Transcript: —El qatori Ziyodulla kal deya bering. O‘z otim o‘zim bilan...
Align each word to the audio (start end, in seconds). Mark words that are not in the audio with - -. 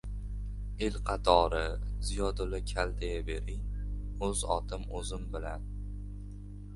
—El 0.85 0.95
qatori 1.09 1.59
Ziyodulla 2.09 2.61
kal 2.71 2.93
deya 3.03 3.19
bering. 3.27 3.67
O‘z 4.29 4.41
otim 4.57 4.89
o‘zim 5.01 5.29
bilan... 5.37 5.69